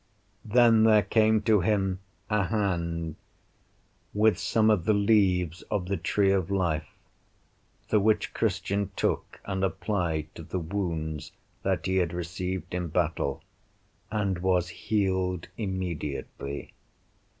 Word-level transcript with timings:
Then 0.43 0.81
there 0.83 1.03
came 1.03 1.43
to 1.43 1.61
him 1.61 1.99
a 2.27 2.45
hand, 2.45 3.17
with 4.15 4.39
some 4.39 4.71
of 4.71 4.85
the 4.85 4.95
leaves 4.95 5.61
of 5.69 5.85
the 5.89 5.95
tree 5.95 6.31
of 6.31 6.49
life, 6.49 6.89
the 7.89 7.99
which 7.99 8.33
Christian 8.33 8.89
took, 8.95 9.39
and 9.45 9.63
applied 9.63 10.33
to 10.33 10.41
the 10.41 10.57
wounds 10.57 11.33
that 11.61 11.85
he 11.85 11.97
had 11.97 12.13
received 12.15 12.73
in 12.73 12.83
the 12.85 12.89
battle, 12.89 13.43
and 14.09 14.39
was 14.39 14.69
healed 14.69 15.49
immediately. 15.55 16.73